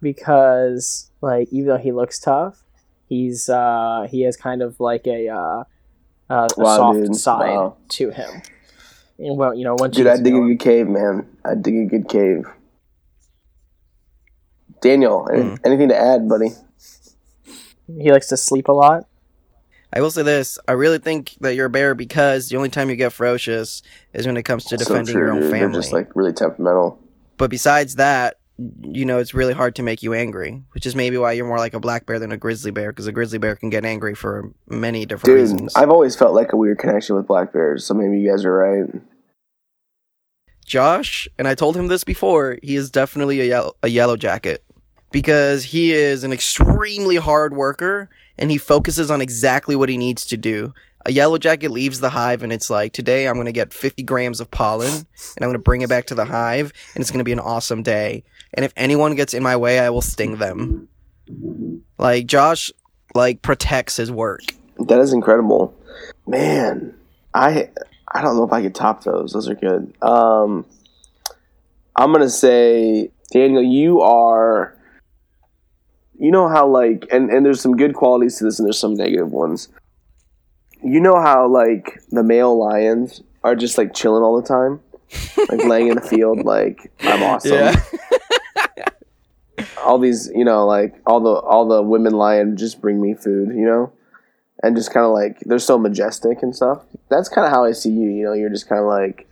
because 0.00 1.10
like 1.20 1.48
even 1.50 1.68
though 1.68 1.78
he 1.78 1.90
looks 1.90 2.18
tough, 2.18 2.62
he's 3.08 3.48
uh 3.48 4.06
he 4.10 4.22
has 4.22 4.36
kind 4.36 4.62
of 4.62 4.78
like 4.78 5.06
a 5.06 5.28
uh, 5.28 5.64
uh, 6.30 6.48
a 6.56 6.60
Wow, 6.60 6.76
soft 6.76 6.98
dude. 6.98 7.16
side 7.16 7.54
Wow. 7.56 7.76
to 7.88 8.10
him. 8.10 8.42
And 9.18 9.36
well, 9.36 9.54
you 9.54 9.64
know, 9.64 9.74
once 9.78 9.96
Dude, 9.96 10.06
I 10.06 10.16
dig 10.16 10.32
to 10.32 10.42
a 10.44 10.48
good 10.48 10.60
cave, 10.60 10.88
man. 10.88 11.26
I 11.44 11.54
dig 11.54 11.76
a 11.76 11.84
good 11.84 12.08
cave. 12.08 12.46
Daniel, 14.80 15.28
any- 15.32 15.42
Hmm. 15.42 15.54
anything 15.64 15.88
to 15.90 15.96
add, 15.96 16.28
buddy? 16.28 16.50
he 17.98 18.12
likes 18.12 18.28
to 18.28 18.36
sleep 18.36 18.68
a 18.68 18.72
lot. 18.72 19.04
I 19.92 20.00
will 20.00 20.12
say 20.12 20.22
this: 20.22 20.58
I 20.68 20.72
really 20.72 20.98
think 20.98 21.34
that 21.40 21.56
you're 21.56 21.66
a 21.66 21.70
bear 21.70 21.94
because 21.96 22.48
the 22.48 22.56
only 22.56 22.68
time 22.68 22.88
you 22.88 22.94
get 22.96 23.12
ferocious 23.12 23.82
is 24.14 24.26
when 24.26 24.36
it 24.36 24.44
comes 24.44 24.64
to 24.66 24.78
So 24.78 24.84
defending 24.84 25.14
true, 25.14 25.22
your 25.24 25.32
own 25.32 25.40
dude. 25.40 25.50
family. 25.50 25.72
They're 25.72 25.80
just 25.82 25.92
like 25.92 26.14
really 26.14 26.32
temperamental. 26.32 26.98
But 27.36 27.50
besides 27.50 27.96
that, 27.96 28.36
you 28.82 29.04
know, 29.04 29.18
it's 29.18 29.32
really 29.32 29.54
hard 29.54 29.74
to 29.76 29.82
make 29.82 30.02
you 30.02 30.12
angry, 30.12 30.62
which 30.72 30.84
is 30.84 30.94
maybe 30.94 31.16
why 31.16 31.32
you're 31.32 31.46
more 31.46 31.58
like 31.58 31.74
a 31.74 31.80
black 31.80 32.06
bear 32.06 32.18
than 32.18 32.32
a 32.32 32.36
grizzly 32.36 32.70
bear, 32.70 32.92
because 32.92 33.06
a 33.06 33.12
grizzly 33.12 33.38
bear 33.38 33.56
can 33.56 33.70
get 33.70 33.84
angry 33.84 34.14
for 34.14 34.52
many 34.68 35.06
different 35.06 35.34
Dude, 35.34 35.40
reasons. 35.40 35.74
I've 35.76 35.90
always 35.90 36.16
felt 36.16 36.34
like 36.34 36.52
a 36.52 36.56
weird 36.56 36.78
connection 36.78 37.16
with 37.16 37.26
black 37.26 37.52
bears, 37.52 37.84
so 37.84 37.94
maybe 37.94 38.20
you 38.20 38.30
guys 38.30 38.44
are 38.44 38.52
right. 38.52 39.02
Josh, 40.66 41.28
and 41.38 41.48
I 41.48 41.54
told 41.54 41.76
him 41.76 41.88
this 41.88 42.04
before, 42.04 42.58
he 42.62 42.76
is 42.76 42.90
definitely 42.90 43.40
a 43.40 43.44
yellow, 43.44 43.76
a 43.82 43.88
yellow 43.88 44.16
jacket 44.16 44.64
because 45.10 45.64
he 45.64 45.92
is 45.92 46.22
an 46.24 46.32
extremely 46.32 47.16
hard 47.16 47.54
worker 47.54 48.08
and 48.38 48.50
he 48.50 48.58
focuses 48.58 49.10
on 49.10 49.20
exactly 49.20 49.74
what 49.74 49.88
he 49.88 49.96
needs 49.96 50.24
to 50.26 50.36
do. 50.36 50.72
A 51.06 51.12
yellow 51.12 51.38
jacket 51.38 51.70
leaves 51.70 52.00
the 52.00 52.10
hive 52.10 52.42
and 52.42 52.52
it's 52.52 52.68
like, 52.68 52.92
today 52.92 53.26
I'm 53.26 53.34
going 53.34 53.46
to 53.46 53.52
get 53.52 53.72
50 53.72 54.02
grams 54.02 54.40
of 54.40 54.50
pollen 54.50 54.90
and 54.90 55.06
I'm 55.40 55.48
going 55.48 55.54
to 55.54 55.58
bring 55.58 55.80
it 55.80 55.88
back 55.88 56.06
to 56.06 56.14
the 56.14 56.26
hive 56.26 56.72
and 56.94 57.00
it's 57.00 57.10
going 57.10 57.18
to 57.20 57.24
be 57.24 57.32
an 57.32 57.40
awesome 57.40 57.82
day. 57.82 58.22
And 58.52 58.64
if 58.64 58.72
anyone 58.76 59.14
gets 59.14 59.32
in 59.32 59.42
my 59.42 59.56
way, 59.56 59.78
I 59.78 59.90
will 59.90 60.02
sting 60.02 60.36
them. 60.36 60.88
Like 61.98 62.26
Josh, 62.26 62.70
like 63.14 63.42
protects 63.42 63.96
his 63.96 64.10
work. 64.10 64.40
That 64.78 64.98
is 65.00 65.12
incredible, 65.12 65.74
man. 66.26 66.94
I 67.34 67.70
I 68.12 68.22
don't 68.22 68.36
know 68.36 68.44
if 68.44 68.52
I 68.52 68.62
could 68.62 68.74
top 68.74 69.04
those. 69.04 69.32
Those 69.32 69.48
are 69.48 69.54
good. 69.54 69.94
Um, 70.02 70.66
I'm 71.96 72.12
gonna 72.12 72.30
say, 72.30 73.10
Daniel, 73.32 73.62
you 73.62 74.00
are. 74.00 74.76
You 76.18 76.30
know 76.30 76.48
how 76.48 76.66
like, 76.66 77.06
and 77.10 77.30
and 77.30 77.46
there's 77.46 77.60
some 77.60 77.76
good 77.76 77.94
qualities 77.94 78.38
to 78.38 78.44
this, 78.44 78.58
and 78.58 78.66
there's 78.66 78.78
some 78.78 78.94
negative 78.94 79.30
ones. 79.30 79.68
You 80.82 81.00
know 81.00 81.20
how 81.20 81.48
like 81.48 82.00
the 82.10 82.22
male 82.22 82.58
lions 82.58 83.22
are 83.42 83.54
just 83.54 83.78
like 83.78 83.94
chilling 83.94 84.22
all 84.22 84.40
the 84.40 84.46
time, 84.46 84.80
like 85.48 85.64
laying 85.64 85.88
in 85.88 85.96
the 85.96 86.02
field, 86.02 86.40
like 86.44 86.90
I'm 87.00 87.22
awesome. 87.22 87.52
Yeah. 87.52 87.80
all 89.84 89.98
these, 89.98 90.30
you 90.34 90.44
know, 90.44 90.66
like 90.66 90.94
all 91.06 91.20
the 91.20 91.30
all 91.30 91.68
the 91.68 91.82
women 91.82 92.14
lion 92.14 92.56
just 92.56 92.80
bring 92.80 93.00
me 93.00 93.14
food, 93.14 93.48
you 93.48 93.64
know, 93.66 93.92
and 94.62 94.76
just 94.76 94.92
kind 94.92 95.04
of 95.04 95.12
like 95.12 95.40
they're 95.40 95.58
so 95.58 95.78
majestic 95.78 96.42
and 96.42 96.54
stuff. 96.54 96.82
That's 97.08 97.28
kind 97.28 97.46
of 97.46 97.52
how 97.52 97.64
I 97.64 97.72
see 97.72 97.90
you. 97.90 98.08
You 98.08 98.24
know, 98.24 98.32
you're 98.32 98.50
just 98.50 98.68
kind 98.68 98.80
of 98.80 98.86
like, 98.86 99.28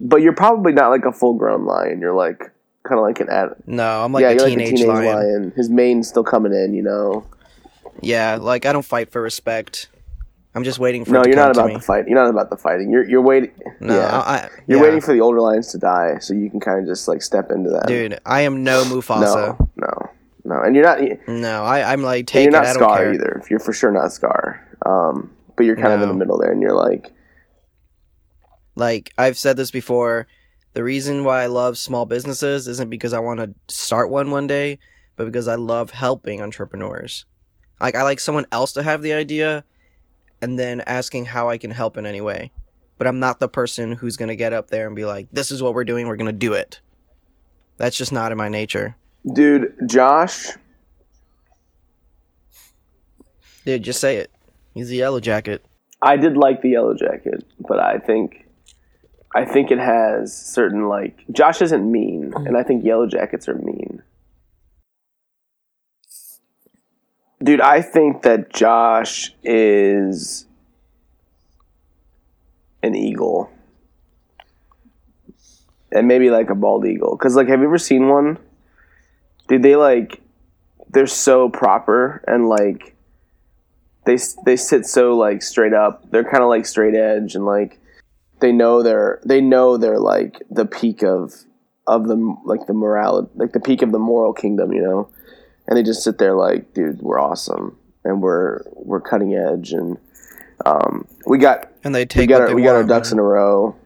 but 0.00 0.22
you're 0.22 0.34
probably 0.34 0.72
not 0.72 0.90
like 0.90 1.04
a 1.04 1.12
full 1.12 1.34
grown 1.34 1.64
lion. 1.66 2.00
You're 2.00 2.14
like 2.14 2.50
kind 2.82 2.98
of 2.98 3.04
like 3.04 3.20
an 3.20 3.28
ad. 3.28 3.50
No, 3.66 4.04
I'm 4.04 4.12
like 4.12 4.22
yeah, 4.22 4.30
a 4.30 4.34
you're 4.34 4.46
teenage, 4.46 4.72
like 4.72 4.72
a 4.72 4.76
teenage 4.76 4.86
lion. 4.86 5.14
lion. 5.16 5.52
His 5.56 5.68
mane's 5.68 6.08
still 6.08 6.24
coming 6.24 6.52
in. 6.52 6.74
You 6.74 6.82
know. 6.82 7.26
Yeah, 8.00 8.36
like 8.36 8.66
I 8.66 8.72
don't 8.72 8.84
fight 8.84 9.10
for 9.10 9.20
respect. 9.20 9.88
I'm 10.54 10.64
just 10.64 10.78
waiting 10.80 11.04
for. 11.04 11.12
No, 11.12 11.22
you're 11.24 11.36
not 11.36 11.52
about 11.52 11.72
the 11.72 11.80
fight. 11.80 12.08
You're 12.08 12.18
not 12.18 12.28
about 12.28 12.50
the 12.50 12.56
fighting. 12.56 12.90
You're 12.90 13.08
you're 13.08 13.22
waiting. 13.22 13.52
No, 13.78 13.94
yeah. 13.96 14.18
I, 14.18 14.48
You're 14.66 14.78
yeah. 14.78 14.84
waiting 14.84 15.00
for 15.00 15.12
the 15.12 15.20
older 15.20 15.40
lions 15.40 15.68
to 15.68 15.78
die, 15.78 16.18
so 16.18 16.34
you 16.34 16.50
can 16.50 16.58
kind 16.58 16.80
of 16.80 16.86
just 16.86 17.06
like 17.06 17.22
step 17.22 17.50
into 17.52 17.70
that. 17.70 17.86
Dude, 17.86 18.18
I 18.26 18.40
am 18.42 18.64
no 18.64 18.82
Mufasa. 18.84 19.56
no, 19.56 19.70
no, 19.76 20.10
no, 20.44 20.60
and 20.62 20.74
you're 20.74 20.84
not. 20.84 21.00
No, 21.28 21.62
I, 21.64 21.92
I'm 21.92 22.02
like 22.02 22.26
taking. 22.26 22.52
you're 22.52 22.62
not 22.62 22.74
Scar 22.74 23.12
either. 23.12 23.42
You're 23.48 23.60
for 23.60 23.72
sure 23.72 23.92
not 23.92 24.12
Scar. 24.12 24.66
Um, 24.84 25.30
but 25.56 25.66
you're 25.66 25.76
kind 25.76 25.92
of 25.92 26.02
in 26.02 26.08
the 26.08 26.14
middle 26.14 26.38
there, 26.38 26.50
and 26.50 26.60
you're 26.60 26.74
like, 26.74 27.12
Like 28.74 29.12
I've 29.18 29.38
said 29.38 29.56
this 29.56 29.70
before, 29.70 30.26
the 30.72 30.82
reason 30.82 31.24
why 31.24 31.42
I 31.42 31.46
love 31.46 31.78
small 31.78 32.06
businesses 32.06 32.66
isn't 32.66 32.90
because 32.90 33.12
I 33.12 33.18
want 33.18 33.40
to 33.40 33.54
start 33.74 34.10
one 34.10 34.30
one 34.30 34.46
day, 34.46 34.78
but 35.16 35.26
because 35.26 35.48
I 35.48 35.56
love 35.56 35.90
helping 35.90 36.40
entrepreneurs. 36.40 37.24
Like 37.80 37.94
I 37.94 38.02
like 38.02 38.20
someone 38.20 38.46
else 38.52 38.72
to 38.72 38.82
have 38.82 39.02
the 39.02 39.12
idea, 39.12 39.64
and 40.42 40.58
then 40.58 40.80
asking 40.82 41.26
how 41.26 41.48
I 41.48 41.58
can 41.58 41.70
help 41.70 41.96
in 41.96 42.06
any 42.06 42.20
way. 42.20 42.50
But 42.98 43.06
I'm 43.06 43.18
not 43.18 43.40
the 43.40 43.48
person 43.48 43.92
who's 43.92 44.16
gonna 44.16 44.36
get 44.36 44.52
up 44.52 44.68
there 44.68 44.86
and 44.86 44.94
be 44.94 45.04
like, 45.04 45.28
"This 45.32 45.50
is 45.50 45.62
what 45.62 45.74
we're 45.74 45.84
doing. 45.84 46.06
We're 46.06 46.16
gonna 46.16 46.32
do 46.32 46.52
it." 46.52 46.80
That's 47.78 47.96
just 47.96 48.12
not 48.12 48.30
in 48.32 48.38
my 48.38 48.48
nature, 48.48 48.96
dude, 49.32 49.74
Josh. 49.86 50.48
dude. 53.64 53.82
Just 53.82 54.00
say 54.00 54.16
it. 54.16 54.30
He's 54.74 54.90
a 54.90 54.96
yellow 54.96 55.20
jacket. 55.20 55.64
I 56.02 56.16
did 56.16 56.36
like 56.36 56.62
the 56.62 56.70
yellow 56.70 56.94
jacket, 56.94 57.44
but 57.58 57.78
I 57.78 57.98
think, 57.98 58.46
I 59.34 59.44
think 59.44 59.70
it 59.70 59.78
has 59.78 60.34
certain 60.36 60.88
like 60.88 61.24
Josh 61.32 61.60
isn't 61.62 61.90
mean, 61.90 62.32
and 62.34 62.56
I 62.56 62.62
think 62.62 62.84
yellow 62.84 63.06
jackets 63.06 63.48
are 63.48 63.54
mean. 63.56 64.02
Dude, 67.42 67.60
I 67.62 67.80
think 67.80 68.22
that 68.22 68.52
Josh 68.52 69.34
is 69.42 70.46
an 72.82 72.94
eagle. 72.94 73.50
And 75.90 76.06
maybe 76.06 76.30
like 76.30 76.50
a 76.50 76.54
bald 76.54 76.86
eagle. 76.86 77.16
Because, 77.16 77.36
like, 77.36 77.48
have 77.48 77.60
you 77.60 77.66
ever 77.66 77.78
seen 77.78 78.08
one? 78.08 78.38
Dude, 79.48 79.62
they 79.62 79.74
like, 79.74 80.20
they're 80.90 81.06
so 81.06 81.48
proper 81.48 82.22
and 82.28 82.48
like, 82.48 82.94
they, 84.04 84.18
they 84.44 84.56
sit 84.56 84.86
so 84.86 85.16
like 85.16 85.42
straight 85.42 85.72
up. 85.72 86.10
They're 86.10 86.24
kind 86.24 86.42
of 86.42 86.48
like 86.48 86.66
straight 86.66 86.94
edge 86.94 87.34
and 87.34 87.46
like, 87.46 87.80
they 88.40 88.52
know 88.52 88.82
they're, 88.82 89.20
they 89.24 89.40
know 89.40 89.76
they're 89.76 89.98
like 89.98 90.42
the 90.50 90.66
peak 90.66 91.02
of, 91.02 91.34
of 91.86 92.06
the, 92.06 92.36
like 92.44 92.66
the 92.66 92.74
morality, 92.74 93.28
like 93.34 93.52
the 93.52 93.60
peak 93.60 93.82
of 93.82 93.92
the 93.92 93.98
moral 93.98 94.32
kingdom, 94.32 94.72
you 94.72 94.82
know? 94.82 95.08
And 95.66 95.76
they 95.76 95.82
just 95.82 96.02
sit 96.02 96.18
there 96.18 96.34
like, 96.34 96.74
dude, 96.74 97.00
we're 97.00 97.20
awesome 97.20 97.76
and 98.04 98.22
we're 98.22 98.62
we're 98.72 99.00
cutting 99.00 99.34
edge 99.34 99.72
and 99.72 99.98
um, 100.66 101.06
we 101.26 101.38
got 101.38 101.70
And 101.84 101.94
they 101.94 102.02
we 102.02 102.06
take 102.06 102.28
got 102.28 102.42
our, 102.42 102.54
we 102.54 102.62
got 102.62 102.76
our 102.76 102.84
ducks 102.84 103.12
in 103.12 103.18
a 103.18 103.22
row 103.22 103.76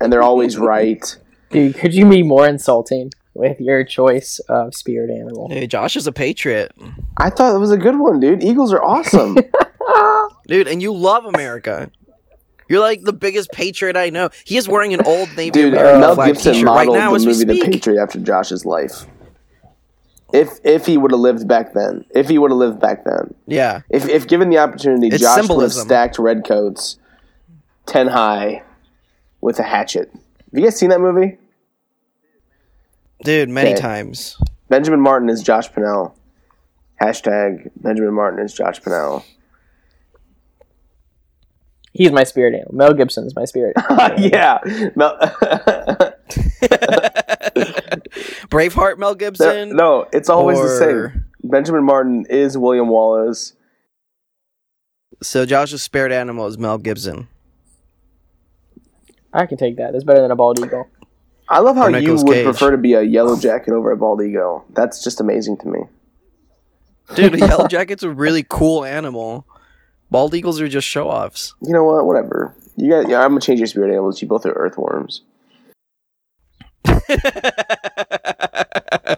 and 0.00 0.12
they're 0.12 0.22
always 0.22 0.56
right. 0.58 1.16
Dude, 1.50 1.74
could 1.76 1.94
you 1.94 2.08
be 2.08 2.22
more 2.22 2.46
insulting 2.46 3.10
with 3.34 3.60
your 3.60 3.84
choice 3.84 4.38
of 4.48 4.74
spirit 4.74 5.10
animal? 5.10 5.48
Hey, 5.50 5.66
Josh 5.66 5.96
is 5.96 6.06
a 6.06 6.12
patriot, 6.12 6.72
I 7.18 7.30
thought 7.30 7.54
it 7.54 7.58
was 7.58 7.70
a 7.70 7.76
good 7.76 7.98
one, 7.98 8.20
dude. 8.20 8.42
Eagles 8.42 8.72
are 8.72 8.82
awesome. 8.82 9.36
dude, 10.46 10.68
and 10.68 10.80
you 10.82 10.94
love 10.94 11.24
America. 11.24 11.90
You're 12.68 12.80
like 12.80 13.02
the 13.02 13.12
biggest 13.12 13.52
patriot 13.52 13.96
I 13.96 14.08
know. 14.08 14.30
He 14.44 14.56
is 14.56 14.66
wearing 14.66 14.94
an 14.94 15.02
old 15.04 15.28
Navy 15.36 15.50
dude, 15.50 15.74
American 15.74 16.00
Mel 16.00 16.14
flag 16.14 16.28
Gibson 16.28 16.52
t-shirt 16.54 16.66
right 16.66 16.86
modeled 16.86 16.96
now 16.96 17.10
the 17.10 17.16
as 17.16 17.26
movie 17.26 17.44
The. 17.44 17.70
Patriot 17.70 18.02
after 18.02 18.18
Josh's 18.18 18.64
life. 18.64 19.04
If 20.32 20.58
if 20.64 20.86
he 20.86 20.96
would 20.96 21.10
have 21.10 21.20
lived 21.20 21.46
back 21.46 21.74
then, 21.74 22.04
if 22.14 22.28
he 22.28 22.38
would 22.38 22.50
have 22.50 22.58
lived 22.58 22.80
back 22.80 23.04
then, 23.04 23.34
Yeah, 23.46 23.82
if 23.90 24.08
if 24.08 24.26
given 24.26 24.48
the 24.50 24.58
opportunity, 24.58 25.08
It's 25.08 25.18
Josh 25.20 25.28
would 25.28 25.36
have 25.36 25.46
symbolism. 25.46 25.86
stacked 25.88 26.18
redcoats 26.18 26.98
ten 27.86 28.06
high 28.08 28.62
with 29.40 29.58
a 29.58 29.62
hatchet. 29.62 30.10
Have 30.12 30.22
you 30.52 30.62
guys 30.62 30.76
seen 30.76 30.90
that 30.90 31.00
movie? 31.00 31.38
dude, 33.24 33.48
many 33.48 33.70
Okay. 33.72 33.80
times. 33.80 34.36
Benjamin 34.68 35.00
Martin 35.00 35.28
is 35.28 35.42
Josh 35.42 35.70
Pinnell. 35.70 36.12
Hashtag 37.00 37.70
Benjamin 37.76 38.14
Martin 38.14 38.44
is 38.44 38.52
Josh 38.52 38.80
Pinnell. 38.80 39.22
He's 41.92 42.10
my 42.10 42.24
spirit 42.24 42.54
animal. 42.54 42.74
Mel 42.74 42.94
Gibson's 42.94 43.36
my 43.36 43.44
spirit. 43.44 43.76
animal. 43.90 44.18
yeah. 44.20 44.58
Mel- 44.96 45.18
Braveheart, 48.48 48.98
Mel 48.98 49.14
Gibson. 49.14 49.76
no, 49.76 50.06
it's 50.12 50.28
always 50.28 50.58
the 50.60 50.76
same. 50.78 51.26
Benjamin 51.44 51.84
Martin 51.84 52.26
is 52.30 52.56
William 52.56 52.88
Wallace. 52.88 53.54
So 55.22 55.46
Josh's 55.46 55.82
spirit 55.82 56.12
animal 56.12 56.46
is 56.46 56.58
Mel 56.58 56.78
Gibson. 56.78 57.28
I 59.32 59.46
can 59.46 59.56
take 59.56 59.76
that. 59.76 59.94
It's 59.94 60.04
better 60.04 60.20
than 60.20 60.30
a 60.30 60.36
bald 60.36 60.58
eagle. 60.58 60.88
I 61.48 61.60
love 61.60 61.76
how 61.76 61.88
you 61.88 62.14
would 62.16 62.26
Cage. 62.26 62.44
prefer 62.44 62.70
to 62.70 62.76
be 62.76 62.94
a 62.94 63.02
yellow 63.02 63.38
jacket 63.38 63.72
over 63.72 63.90
a 63.90 63.96
bald 63.96 64.22
eagle. 64.22 64.64
That's 64.70 65.02
just 65.02 65.20
amazing 65.20 65.58
to 65.58 65.68
me. 65.68 65.80
Dude, 67.14 67.34
a 67.34 67.38
yellow 67.46 67.66
jacket's 67.68 68.02
a 68.02 68.10
really 68.10 68.44
cool 68.48 68.84
animal. 68.84 69.46
Bald 70.10 70.34
eagles 70.34 70.60
are 70.60 70.68
just 70.68 70.86
show 70.86 71.08
offs. 71.08 71.54
You 71.62 71.72
know 71.72 71.84
what? 71.84 72.06
Whatever. 72.06 72.54
You 72.76 72.90
got. 72.90 73.08
Yeah, 73.08 73.20
I'm 73.20 73.30
gonna 73.30 73.40
change 73.40 73.60
your 73.60 73.66
spirit 73.66 73.90
animals. 73.90 74.22
You 74.22 74.28
both 74.28 74.46
are 74.46 74.52
earthworms. 74.52 75.22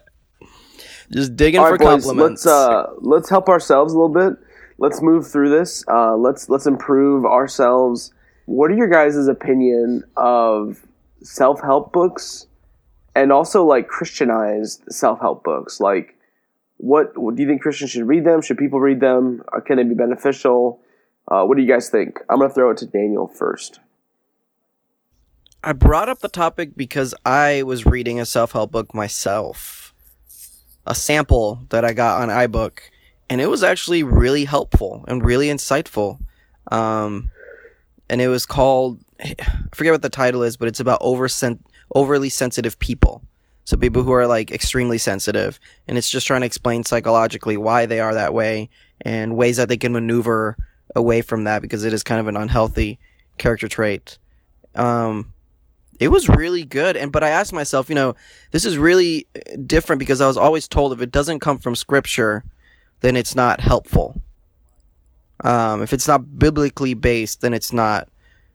just 1.10 1.36
digging 1.36 1.60
All 1.60 1.66
for 1.66 1.72
right, 1.72 1.80
boys. 1.80 2.04
compliments. 2.04 2.44
Let's 2.44 2.46
uh, 2.46 2.86
let's 3.00 3.28
help 3.28 3.48
ourselves 3.48 3.92
a 3.92 3.98
little 3.98 4.14
bit. 4.14 4.38
Let's 4.78 5.02
move 5.02 5.26
through 5.26 5.50
this. 5.50 5.84
Uh, 5.88 6.16
let's 6.16 6.48
let's 6.48 6.66
improve 6.66 7.24
ourselves. 7.24 8.12
What 8.46 8.70
are 8.70 8.74
your 8.74 8.88
guys' 8.88 9.28
opinion 9.28 10.04
of 10.16 10.84
self 11.22 11.60
help 11.60 11.92
books, 11.92 12.46
and 13.14 13.32
also 13.32 13.64
like 13.64 13.88
Christianized 13.88 14.84
self 14.88 15.20
help 15.20 15.44
books? 15.44 15.80
Like, 15.80 16.16
what, 16.76 17.16
what 17.16 17.36
do 17.36 17.42
you 17.42 17.48
think 17.48 17.62
Christians 17.62 17.92
should 17.92 18.06
read 18.06 18.24
them? 18.24 18.42
Should 18.42 18.58
people 18.58 18.80
read 18.80 19.00
them? 19.00 19.42
Or 19.52 19.60
can 19.60 19.76
they 19.76 19.84
be 19.84 19.94
beneficial? 19.94 20.80
Uh, 21.26 21.44
what 21.44 21.56
do 21.56 21.62
you 21.62 21.68
guys 21.68 21.88
think? 21.88 22.18
I'm 22.28 22.40
gonna 22.40 22.52
throw 22.52 22.70
it 22.70 22.76
to 22.78 22.86
Daniel 22.86 23.28
first. 23.28 23.80
I 25.66 25.72
brought 25.72 26.10
up 26.10 26.18
the 26.18 26.28
topic 26.28 26.76
because 26.76 27.14
I 27.24 27.62
was 27.62 27.86
reading 27.86 28.20
a 28.20 28.26
self 28.26 28.52
help 28.52 28.70
book 28.70 28.92
myself, 28.92 29.94
a 30.86 30.94
sample 30.94 31.64
that 31.70 31.86
I 31.86 31.94
got 31.94 32.20
on 32.20 32.28
iBook, 32.28 32.80
and 33.30 33.40
it 33.40 33.46
was 33.46 33.62
actually 33.62 34.02
really 34.02 34.44
helpful 34.44 35.06
and 35.08 35.24
really 35.24 35.48
insightful. 35.48 36.18
Um, 36.70 37.30
and 38.10 38.20
it 38.20 38.28
was 38.28 38.44
called 38.44 39.02
I 39.24 39.34
forget 39.72 39.94
what 39.94 40.02
the 40.02 40.10
title 40.10 40.42
is, 40.42 40.58
but 40.58 40.68
it's 40.68 40.80
about 40.80 40.98
over 41.00 41.26
overly 41.94 42.28
sensitive 42.28 42.78
people. 42.78 43.22
So 43.64 43.78
people 43.78 44.02
who 44.02 44.12
are 44.12 44.26
like 44.26 44.50
extremely 44.50 44.98
sensitive, 44.98 45.58
and 45.88 45.96
it's 45.96 46.10
just 46.10 46.26
trying 46.26 46.42
to 46.42 46.46
explain 46.46 46.84
psychologically 46.84 47.56
why 47.56 47.86
they 47.86 48.00
are 48.00 48.12
that 48.12 48.34
way 48.34 48.68
and 49.00 49.34
ways 49.34 49.56
that 49.56 49.70
they 49.70 49.78
can 49.78 49.94
maneuver 49.94 50.58
away 50.94 51.22
from 51.22 51.44
that 51.44 51.62
because 51.62 51.84
it 51.84 51.94
is 51.94 52.02
kind 52.02 52.20
of 52.20 52.28
an 52.28 52.36
unhealthy 52.36 52.98
character 53.38 53.66
trait. 53.66 54.18
Um, 54.74 55.32
it 56.00 56.08
was 56.08 56.28
really 56.28 56.64
good, 56.64 56.96
and 56.96 57.12
but 57.12 57.22
I 57.22 57.30
asked 57.30 57.52
myself, 57.52 57.88
you 57.88 57.94
know, 57.94 58.14
this 58.50 58.64
is 58.64 58.78
really 58.78 59.26
uh, 59.36 59.56
different 59.66 59.98
because 60.00 60.20
I 60.20 60.26
was 60.26 60.36
always 60.36 60.68
told 60.68 60.92
if 60.92 61.00
it 61.00 61.12
doesn't 61.12 61.40
come 61.40 61.58
from 61.58 61.76
scripture, 61.76 62.44
then 63.00 63.16
it's 63.16 63.34
not 63.34 63.60
helpful. 63.60 64.20
Um, 65.42 65.82
if 65.82 65.92
it's 65.92 66.08
not 66.08 66.38
biblically 66.38 66.94
based, 66.94 67.40
then 67.40 67.52
it's 67.52 67.72
not, 67.72 68.08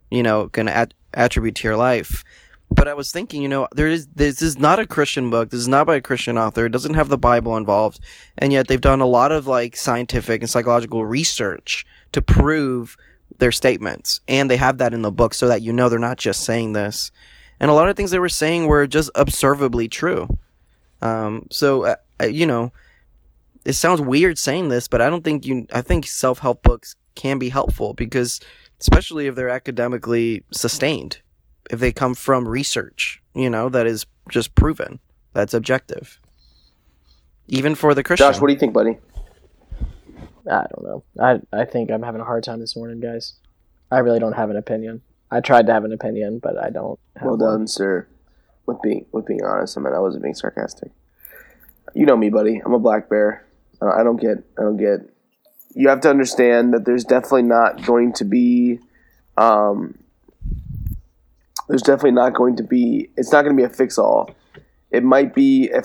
you 0.09 0.23
know, 0.23 0.47
to 0.47 0.75
at- 0.75 0.93
attribute 1.13 1.55
to 1.55 1.67
your 1.67 1.77
life. 1.77 2.23
but 2.71 2.87
I 2.87 2.93
was 2.93 3.11
thinking, 3.11 3.41
you 3.41 3.47
know, 3.47 3.67
there 3.73 3.87
is 3.87 4.07
this 4.07 4.41
is 4.41 4.57
not 4.59 4.79
a 4.79 4.85
Christian 4.85 5.29
book. 5.29 5.49
This 5.49 5.59
is 5.59 5.67
not 5.67 5.87
by 5.87 5.95
a 5.95 6.01
Christian 6.01 6.37
author. 6.37 6.65
It 6.65 6.71
doesn't 6.71 6.93
have 6.93 7.09
the 7.09 7.17
Bible 7.17 7.57
involved, 7.57 7.99
and 8.37 8.53
yet 8.53 8.67
they've 8.67 8.79
done 8.79 9.01
a 9.01 9.07
lot 9.07 9.31
of 9.31 9.47
like 9.47 9.75
scientific 9.75 10.41
and 10.41 10.49
psychological 10.49 11.05
research 11.05 11.85
to 12.11 12.21
prove 12.21 12.95
their 13.39 13.51
statements, 13.51 14.21
and 14.27 14.49
they 14.49 14.57
have 14.57 14.77
that 14.77 14.93
in 14.93 15.01
the 15.01 15.11
book 15.11 15.33
so 15.33 15.47
that 15.47 15.61
you 15.61 15.73
know 15.73 15.89
they're 15.89 15.99
not 15.99 16.17
just 16.17 16.43
saying 16.43 16.73
this. 16.73 17.11
And 17.59 17.69
a 17.69 17.73
lot 17.73 17.89
of 17.89 17.97
things 17.97 18.11
they 18.11 18.19
were 18.19 18.29
saying 18.29 18.67
were 18.67 18.87
just 18.87 19.09
observably 19.15 19.87
true. 19.87 20.27
Um, 21.01 21.47
so 21.51 21.83
uh, 21.83 21.95
uh, 22.21 22.27
you 22.27 22.45
know, 22.45 22.71
it 23.65 23.73
sounds 23.73 24.01
weird 24.01 24.37
saying 24.37 24.69
this, 24.69 24.87
but 24.87 25.01
I 25.01 25.09
don't 25.09 25.23
think 25.23 25.45
you. 25.45 25.67
I 25.73 25.81
think 25.81 26.05
self 26.07 26.39
help 26.39 26.63
books 26.63 26.95
can 27.15 27.39
be 27.39 27.49
helpful 27.49 27.93
because, 27.93 28.39
especially 28.79 29.27
if 29.27 29.35
they're 29.35 29.49
academically 29.49 30.43
sustained 30.51 31.19
if 31.69 31.79
they 31.79 31.91
come 31.91 32.15
from 32.15 32.47
research, 32.47 33.21
you 33.33 33.49
know, 33.49 33.69
that 33.69 33.85
is 33.85 34.05
just 34.29 34.55
proven, 34.55 34.99
that's 35.33 35.53
objective. 35.53 36.19
Even 37.47 37.75
for 37.75 37.93
the 37.93 38.03
Christian. 38.03 38.31
Josh, 38.31 38.41
what 38.41 38.47
do 38.47 38.53
you 38.53 38.59
think, 38.59 38.73
buddy? 38.73 38.97
I 40.49 40.65
don't 40.73 40.83
know. 40.83 41.03
I 41.19 41.39
I 41.51 41.65
think 41.65 41.91
I'm 41.91 42.03
having 42.03 42.21
a 42.21 42.25
hard 42.25 42.43
time 42.43 42.59
this 42.59 42.75
morning, 42.75 42.99
guys. 42.99 43.33
I 43.91 43.99
really 43.99 44.19
don't 44.19 44.33
have 44.33 44.49
an 44.49 44.57
opinion. 44.57 45.01
I 45.31 45.41
tried 45.41 45.67
to 45.67 45.73
have 45.73 45.83
an 45.83 45.93
opinion, 45.93 46.39
but 46.39 46.57
I 46.57 46.69
don't. 46.69 46.99
well 47.21 47.37
done, 47.37 47.59
one. 47.59 47.67
sir. 47.67 48.07
With 48.65 48.81
being 48.81 49.05
with 49.11 49.25
being 49.25 49.43
honest, 49.43 49.77
I 49.77 49.81
mean 49.81 49.93
I 49.93 49.99
wasn't 49.99 50.23
being 50.23 50.35
sarcastic. 50.35 50.91
You 51.95 52.05
know 52.05 52.17
me, 52.17 52.29
buddy. 52.29 52.61
I'm 52.63 52.73
a 52.73 52.79
black 52.79 53.09
bear. 53.09 53.45
Uh, 53.81 53.89
I 53.89 54.03
don't 54.03 54.21
get. 54.21 54.37
I 54.57 54.61
don't 54.61 54.77
get. 54.77 55.09
You 55.75 55.89
have 55.89 56.01
to 56.01 56.09
understand 56.09 56.73
that 56.73 56.85
there's 56.85 57.03
definitely 57.03 57.43
not 57.43 57.85
going 57.85 58.13
to 58.13 58.25
be 58.25 58.79
um, 59.39 59.97
there's 61.69 61.81
definitely 61.81 62.11
not 62.11 62.33
going 62.33 62.57
to 62.57 62.63
be. 62.63 63.09
It's 63.15 63.31
not 63.31 63.43
going 63.43 63.55
to 63.55 63.61
be 63.61 63.65
a 63.65 63.69
fix 63.69 63.97
all. 63.97 64.35
It 64.91 65.03
might 65.03 65.33
be 65.33 65.69
a, 65.69 65.81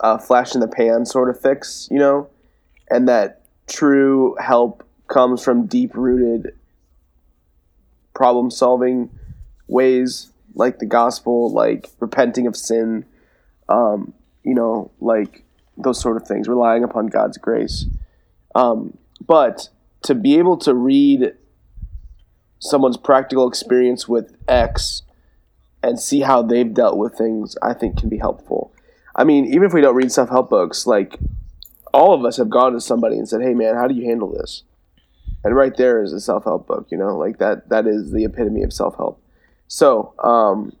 a 0.00 0.18
flash 0.18 0.54
in 0.54 0.60
the 0.60 0.68
pan 0.68 1.04
sort 1.04 1.28
of 1.28 1.40
fix, 1.40 1.88
you 1.90 1.98
know, 1.98 2.30
and 2.88 3.08
that 3.08 3.42
true 3.66 4.36
help 4.40 4.86
comes 5.08 5.42
from 5.42 5.66
deep 5.66 5.94
rooted 5.94 6.54
problem 8.14 8.50
solving 8.50 9.10
ways 9.66 10.32
like 10.54 10.78
the 10.78 10.86
gospel, 10.86 11.52
like 11.52 11.90
repenting 12.00 12.46
of 12.46 12.56
sin, 12.56 13.04
um, 13.68 14.14
you 14.44 14.54
know, 14.54 14.90
like 15.00 15.44
those 15.76 16.00
sort 16.00 16.16
of 16.16 16.26
things, 16.26 16.48
relying 16.48 16.84
upon 16.84 17.08
God's 17.08 17.38
grace. 17.38 17.86
Um, 18.54 18.96
but 19.26 19.68
to 20.02 20.14
be 20.14 20.38
able 20.38 20.56
to 20.58 20.74
read 20.74 21.32
someone's 22.60 22.96
practical 22.96 23.48
experience 23.48 24.08
with 24.08 24.36
X 24.46 25.02
and 25.82 25.98
see 25.98 26.20
how 26.20 26.40
they've 26.40 26.72
dealt 26.72 26.96
with 26.96 27.16
things, 27.16 27.56
I 27.62 27.74
think 27.74 27.98
can 27.98 28.08
be 28.08 28.18
helpful. 28.18 28.72
I 29.16 29.24
mean, 29.24 29.46
even 29.46 29.64
if 29.64 29.72
we 29.72 29.80
don't 29.80 29.94
read 29.94 30.12
self 30.12 30.28
help 30.28 30.50
books, 30.50 30.86
like 30.86 31.18
all 31.94 32.12
of 32.12 32.24
us 32.24 32.36
have 32.36 32.50
gone 32.50 32.72
to 32.72 32.80
somebody 32.80 33.16
and 33.16 33.28
said, 33.28 33.40
"Hey, 33.40 33.54
man, 33.54 33.74
how 33.74 33.86
do 33.86 33.94
you 33.94 34.04
handle 34.04 34.32
this?" 34.32 34.64
And 35.42 35.54
right 35.54 35.76
there 35.76 36.02
is 36.02 36.12
a 36.12 36.20
self 36.20 36.44
help 36.44 36.66
book. 36.66 36.88
You 36.90 36.98
know, 36.98 37.16
like 37.16 37.38
that. 37.38 37.68
That 37.68 37.86
is 37.86 38.12
the 38.12 38.24
epitome 38.24 38.62
of 38.62 38.72
self 38.72 38.96
help. 38.96 39.22
So, 39.68 40.14
um, 40.22 40.72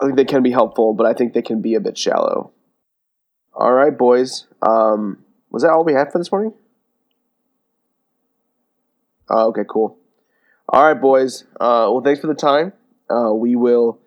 I 0.00 0.04
think 0.04 0.16
they 0.16 0.24
can 0.24 0.42
be 0.42 0.50
helpful, 0.50 0.94
but 0.94 1.06
I 1.06 1.12
think 1.12 1.32
they 1.32 1.42
can 1.42 1.60
be 1.60 1.74
a 1.74 1.80
bit 1.80 1.96
shallow. 1.96 2.52
All 3.52 3.72
right, 3.72 3.96
boys. 3.96 4.46
Um, 4.62 5.24
was 5.50 5.62
that 5.62 5.70
all 5.70 5.84
we 5.84 5.92
had 5.92 6.10
for 6.10 6.18
this 6.18 6.32
morning? 6.32 6.52
Uh, 9.30 9.46
okay, 9.46 9.62
cool. 9.68 9.96
All 10.68 10.82
right, 10.84 11.00
boys. 11.00 11.44
Uh, 11.60 11.86
well, 11.90 12.00
thanks 12.02 12.20
for 12.20 12.26
the 12.26 12.34
time. 12.34 12.72
Uh, 13.08 13.32
we 13.32 13.54
will 13.54 14.00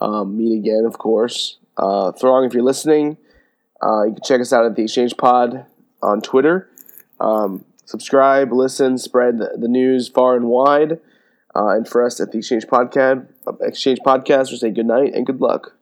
um, 0.00 0.36
meet 0.36 0.58
again, 0.58 0.84
of 0.84 0.98
course. 0.98 1.58
Uh, 1.76 2.12
Throng, 2.12 2.44
if 2.44 2.54
you're 2.54 2.62
listening, 2.62 3.16
uh, 3.82 4.04
you 4.04 4.14
can 4.14 4.22
check 4.24 4.40
us 4.40 4.52
out 4.52 4.64
at 4.64 4.76
the 4.76 4.82
Exchange 4.82 5.16
Pod 5.16 5.66
on 6.02 6.20
Twitter. 6.20 6.68
Um, 7.20 7.64
subscribe, 7.84 8.52
listen, 8.52 8.98
spread 8.98 9.38
the, 9.38 9.52
the, 9.56 9.68
news 9.68 10.08
far 10.08 10.36
and 10.36 10.46
wide. 10.46 11.00
Uh, 11.54 11.68
and 11.68 11.88
for 11.88 12.04
us 12.04 12.20
at 12.20 12.32
the 12.32 12.38
Exchange 12.38 12.66
Podcast, 12.66 13.26
Exchange 13.60 13.98
Podcast, 14.04 14.50
we 14.50 14.58
say 14.58 14.70
good 14.70 14.86
night 14.86 15.14
and 15.14 15.26
good 15.26 15.40
luck. 15.40 15.77